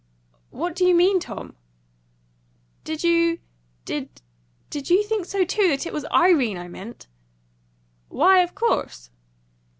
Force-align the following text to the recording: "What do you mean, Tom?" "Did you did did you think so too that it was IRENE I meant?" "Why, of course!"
"What 0.49 0.75
do 0.75 0.83
you 0.83 0.95
mean, 0.95 1.19
Tom?" 1.19 1.55
"Did 2.83 3.03
you 3.03 3.37
did 3.85 4.23
did 4.71 4.89
you 4.89 5.03
think 5.03 5.25
so 5.25 5.45
too 5.45 5.67
that 5.67 5.85
it 5.85 5.93
was 5.93 6.05
IRENE 6.09 6.57
I 6.57 6.67
meant?" 6.67 7.05
"Why, 8.09 8.39
of 8.39 8.55
course!" 8.55 9.11